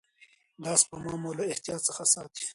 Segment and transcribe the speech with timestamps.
[0.63, 2.43] دا سپما مو له احتیاج څخه ساتي.